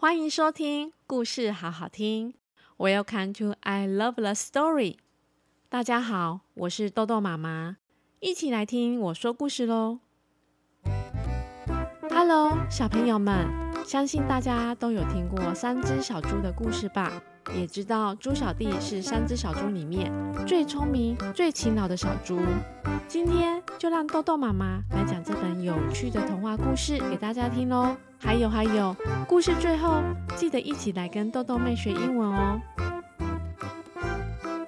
[0.00, 2.34] 欢迎收听故事好好听。
[2.76, 4.98] Welcome to I Love the Story。
[5.68, 7.78] 大家好，我是豆豆妈妈，
[8.20, 9.98] 一起来听我说故事喽。
[12.08, 13.48] Hello，小朋友们，
[13.88, 17.10] 相信大家都有听过三只小猪的故事吧？
[17.56, 20.12] 也知道猪小弟是三只小猪里面
[20.46, 22.38] 最聪明、最勤劳的小猪。
[23.06, 27.96] 今天就让豆豆妈妈来讲这本有趣的童话故事给大家听喽。
[28.18, 28.94] 还有还有，
[29.26, 30.02] 故事最后
[30.36, 32.60] 记得一起来跟豆豆妹学英文哦。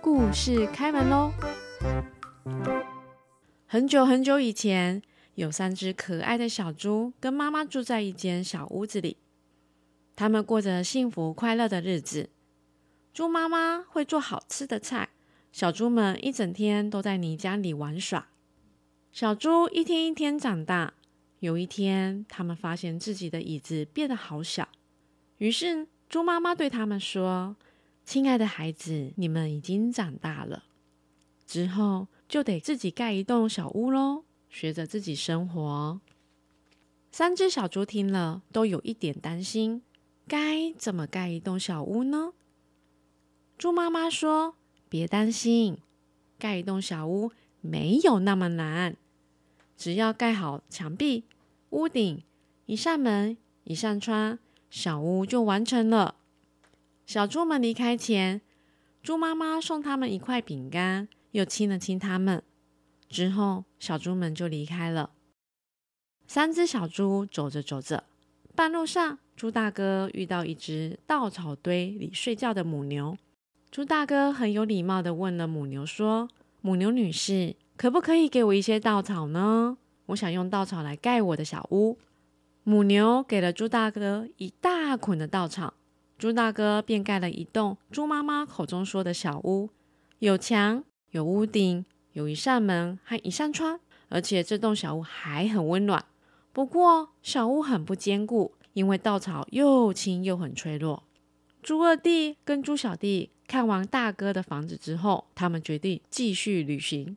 [0.00, 1.30] 故事开门喽！
[3.66, 5.02] 很久很久以前，
[5.40, 9.16] 有三只可爱的小猪跟妈妈住在一间小屋子里，
[10.14, 12.28] 他们过着幸福快乐的日子。
[13.14, 15.08] 猪妈妈会做好吃的菜，
[15.50, 18.28] 小猪们一整天都在泥浆里玩耍。
[19.12, 20.92] 小猪一天一天长大。
[21.38, 24.68] 有一天，他们发现自己的椅子变得好小，
[25.38, 27.56] 于是猪妈妈对他们说
[28.04, 30.64] ：“亲爱的孩子，你们已经长大了，
[31.46, 36.00] 之后就得自己盖一栋小屋喽，学着自己生活。”
[37.10, 39.82] 三只小猪听了，都有一点担心，
[40.28, 42.32] 该怎么盖一栋小屋呢？
[43.56, 44.54] 猪妈妈说
[44.88, 45.78] ：“别担心，
[46.38, 48.96] 盖一栋小屋没有那么难。”
[49.76, 51.24] 只要盖好墙壁、
[51.70, 52.22] 屋顶、
[52.66, 54.38] 一扇门、一扇窗，
[54.70, 56.16] 小屋就完成了。
[57.06, 58.40] 小猪们离开前，
[59.02, 62.42] 猪妈妈送他们一块饼干，又亲了亲他们。
[63.10, 65.10] 之后，小猪们就离开了。
[66.26, 68.04] 三只小猪走着走着，
[68.54, 73.18] 半路上，猪大哥遇到一只稻草堆里睡觉的母牛。
[73.70, 76.28] 猪大哥很有礼貌地问了母牛说
[76.62, 79.78] ：“母牛女士。”可不可以给我一些稻草呢？
[80.06, 81.96] 我想用稻草来盖我的小屋。
[82.62, 85.72] 母牛给了猪大哥一大捆的稻草，
[86.18, 89.70] 猪大哥便盖了一栋猪妈妈口中说的小屋，
[90.18, 96.04] 有墙、有屋顶、有一扇门和一扇窗，而且这栋小屋还很温暖。
[96.52, 101.04] 不过小屋很不坚固，因为稻草又轻又很脆弱。
[101.62, 107.16] 猪二弟跟猪小弟看完大哥的房子之后，他们决定继续旅行。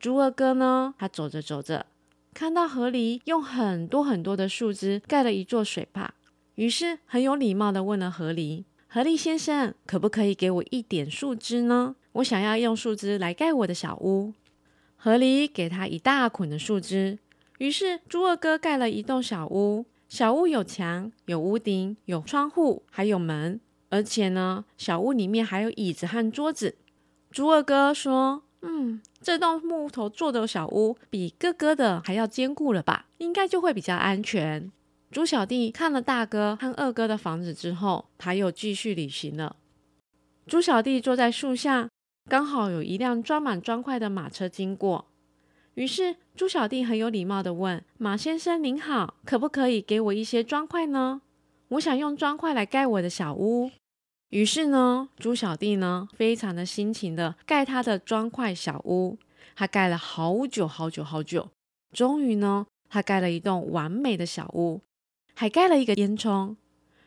[0.00, 1.86] 猪二哥呢，他走着走着，
[2.32, 6.14] 看到河狸用很多很多的树枝盖了一座水坝，
[6.56, 11.96] 于是很有礼貌地问了河狸：“河狸先生，可不可以给我一点树枝呢？
[12.14, 14.32] 我想要用树枝来盖我的小屋。”
[14.96, 17.18] 河狸给他一大捆的树枝，
[17.58, 19.86] 于是猪二哥盖了一栋小屋。
[20.08, 23.60] 小屋有墙，有屋顶，有窗户，还有门，
[23.90, 26.76] 而且呢，小屋里面还有椅子和桌子。
[27.30, 28.42] 猪二哥说。
[28.66, 33.04] 嗯，这栋木头做的小屋比哥哥的还要坚固了吧？
[33.18, 34.72] 应该就会比较安全。
[35.10, 39.56] 猪小弟看了大哥和二哥的房子之后，他又继续旅行了。
[40.46, 41.90] 猪小弟坐在树下，
[42.26, 45.06] 刚好有一辆装满砖块的马车经过，
[45.74, 51.20] 于是猪小弟很有礼貌地问：“马先生您好，可不可以给我一些砖块呢？
[51.68, 53.70] 我想用砖块来盖我的小屋。”
[54.30, 59.18] 于是呢，猪小弟呢，非常的辛勤的盖他的砖块小屋。
[59.54, 61.50] 他盖了好久好久好久，
[61.92, 64.80] 终于呢，他盖了一栋完美的小屋，
[65.34, 66.56] 还盖了一个烟囱，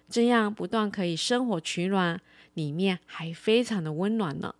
[0.07, 2.21] 这样不但可以生火取暖，
[2.53, 4.53] 里面还非常的温暖呢。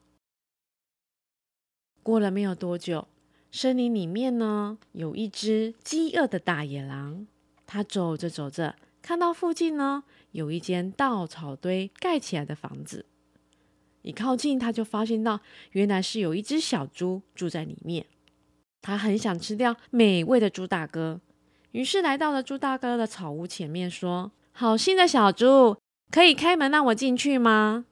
[2.08, 3.06] 过了没有多久，
[3.52, 7.28] 森林里面呢，有一只饥饿的大野狼，
[7.66, 10.06] 他走着走着，看到附近呢。
[10.32, 13.06] 有一间稻草堆盖起来的房子，
[14.04, 15.42] 一靠近，他就发现到
[15.72, 18.06] 原来是有一只小猪住在里面。
[18.82, 21.20] 他很想吃掉美味的猪大哥，
[21.72, 25.76] 于是来到了猪大哥的草屋前面，说：“好心的小猪，
[26.10, 27.84] 可以开门让我进去吗？”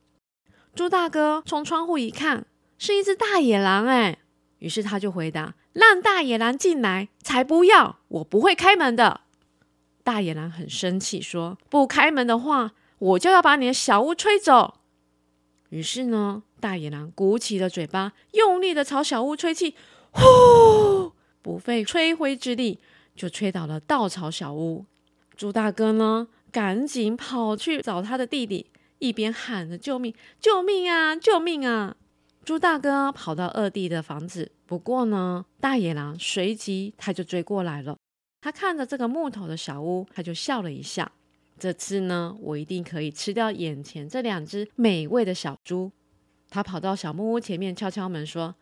[0.74, 2.46] 猪大哥从窗户一看，
[2.78, 4.18] 是一只大野狼，哎，
[4.59, 9.22] 于是他就回答：“让大野狼进来，才不要，我不会开门的。”
[10.03, 14.76] 大野狼很生气，说：“不开门的话，我就要把你的小屋吹走。”
[15.70, 19.76] 于是呢，大野狼鼓起了嘴巴，用力的朝小屋吹气，
[20.11, 21.11] 呼，
[21.41, 22.79] 不费吹灰之力，
[23.16, 24.85] 就吹倒了稻草小屋。
[25.35, 28.67] 猪大哥呢，赶紧跑去找他的弟弟，
[29.00, 30.14] 一边喊着：“救命！
[30.40, 31.16] 救命啊！
[31.16, 31.96] 救命啊！”
[32.46, 37.97] 猪大哥跑到二弟的房子，不过呢，大野狼随即他就追过来了。
[38.40, 41.12] 他看着这个木头的小屋，他就笑了一下。
[41.58, 45.92] 这次呢，我一定可以吃掉眼前这两只美味的小猪。
[46.47, 48.53] 他跑到小木屋前面敲敲门，说：“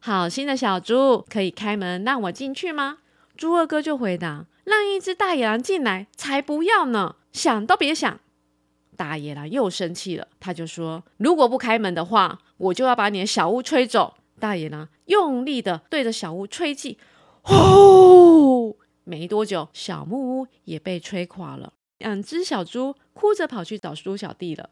[0.00, 2.98] 好心的小猪，可以开门让我进去吗？”
[3.38, 7.14] 猪二哥就回答：“让一只大野狼进来，才不要呢！
[7.32, 8.18] 想都别想！”
[9.00, 16.98] 大野狼又生气了，他就说：“如果不开门的话，我就要把你的小屋吹走。”大野狼用力的对着小屋吹气，
[17.40, 18.78] 呼！
[19.04, 21.72] 没多久，小木屋也被吹垮了。
[21.96, 24.68] 两只小猪哭着跑去找猪小弟了。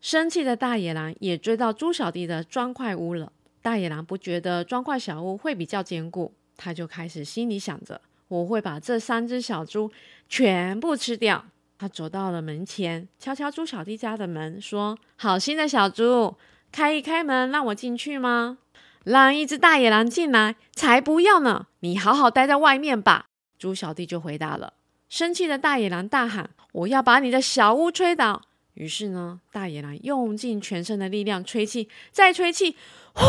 [0.00, 3.30] 生气的大野狼也追到猪小弟的砖块屋了。
[3.60, 9.92] 大野狼不觉得砖块小屋会比较坚固，他就开始心里想着：“我会把这三只小猪
[10.30, 11.44] 全部吃掉。”
[11.78, 16.34] 他走到了门前，敲敲猪小弟家的门，说：“好心的小猪，
[16.72, 18.58] 开一开门，让我进去吗
[19.04, 21.68] ？”“让一只大野狼进来，才不要呢！
[21.80, 23.26] 你好好待在外面吧。”
[23.58, 24.74] 猪小弟就回答了。
[25.08, 28.42] 生气的大野狼大喊：“我要把你的小屋吹倒！”
[28.74, 32.76] 于是呢，大野狼用尽全身的力量吹气，再吹气，
[33.14, 33.24] 呼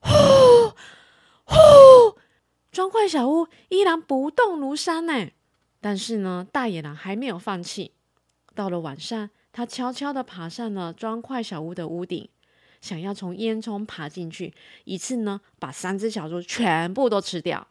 [0.00, 0.74] 呼
[1.44, 1.54] 呼，
[2.70, 5.28] 砖块小屋依然不动如山呢。
[5.80, 7.92] 但是呢，大野狼还没有放弃。
[8.54, 12.28] 到了晚上，他悄悄地爬上了砖块小屋的屋顶，
[12.80, 14.52] 想要从烟囱爬进去，
[14.84, 17.66] 一次呢把三只小猪全部都吃掉。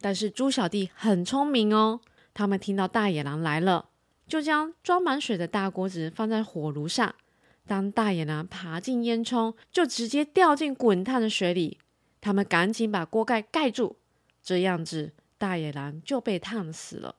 [0.00, 2.00] 但是猪小弟很聪明哦，
[2.32, 3.88] 他们听到大野狼来了，
[4.28, 7.14] 就将装满水的大锅子放在火炉上。
[7.66, 11.78] 当大野狼爬进烟囱，就直接掉进滚烫的水里。
[12.20, 13.96] 他们赶紧把锅盖盖住，
[14.42, 17.16] 这样子大野狼就被烫死了。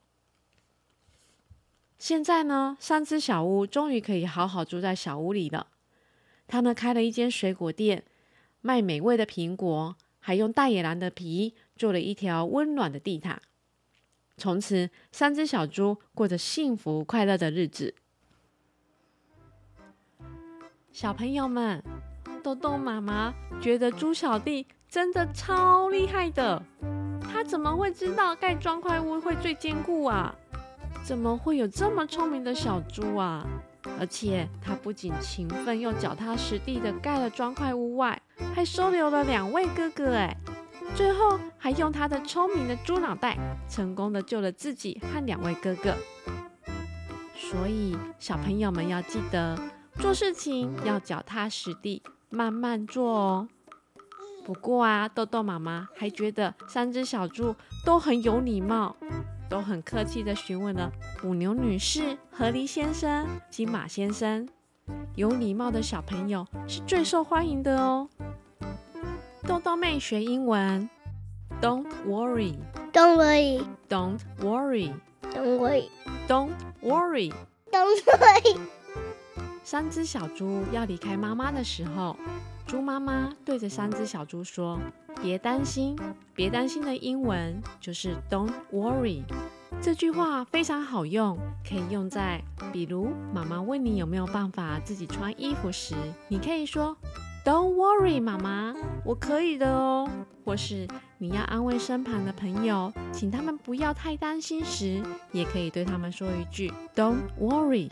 [1.99, 5.67] 现在呢，三只小屋终于可以好好住在小屋里了。
[6.47, 8.05] 他们开了一间水果店，
[8.61, 13.41] 卖美味的苹果，还用大野狼的皮做了一条温暖的地毯。
[14.37, 17.93] 从此，三只小猪过着幸福快乐的日子。
[20.93, 21.83] 小朋友们，
[22.41, 26.63] 豆豆妈妈觉得猪小弟真的超厉害的。
[27.21, 30.33] 他怎么会知道盖砖块屋会最坚固啊？
[31.09, 33.43] 怎么会有这么聪明的小猪啊？
[33.99, 38.21] 而且他不仅勤奋又脚踏实地的盖了砖块屋外，
[38.53, 40.37] 还收留了两位哥哥哎，
[40.93, 43.35] 最后还用他的聪明的猪脑袋，
[43.67, 45.95] 成功的救了自己和两位哥哥。
[47.35, 49.57] 所以小朋友们要记得，
[49.95, 53.47] 做事情要脚踏实地，慢慢做哦。
[54.45, 58.95] 不过啊，豆豆妈妈还觉得三只小猪都很有礼貌。
[59.49, 60.91] 都很客气地询问了
[61.23, 64.47] 母牛女士、河狸先生、金马先生。
[65.15, 68.07] 有礼貌的小朋友是最受欢迎的哦。
[69.43, 70.89] 豆豆妹学英文
[71.61, 72.55] ，Don't worry,
[72.93, 74.93] Don't worry, Don't worry,
[75.33, 75.89] Don't worry,
[76.27, 76.51] Don't
[76.81, 77.33] worry,
[77.71, 78.57] Don't worry。
[79.63, 82.15] 三只小猪要离开妈妈的时候，
[82.69, 84.79] 猪妈妈对着三只小猪说。
[85.23, 85.97] 别担心，
[86.35, 89.23] 别担心的英文就是 "Don't worry"。
[89.81, 91.35] 这句话非常好用，
[91.67, 92.39] 可以用在
[92.71, 95.95] 比如妈妈问你有没有办法自己穿衣服时，
[96.27, 96.95] 你可以说
[97.43, 100.07] "Don't worry，妈妈，我可以的哦。
[100.45, 100.87] 或是
[101.17, 105.01] 你要安慰身旁的朋友，请他们不要太担心时，
[105.31, 107.89] 也可以对他们说一句 "Don't worry"。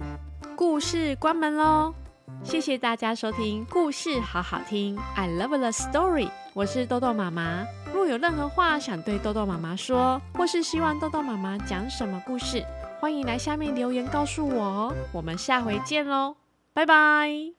[0.56, 1.96] 故事关门喽。
[2.44, 6.30] 谢谢大家收听故事好好听，I love the story。
[6.54, 7.66] 我是豆豆妈妈。
[7.94, 12.64] 若有任何话想对豆豆妈妈说，或是希望豆豆妈妈讲什么故事，
[13.00, 14.96] 欢迎来下面留言告诉我哦。
[15.12, 16.36] 我们下回见喽，
[16.74, 17.57] 拜拜。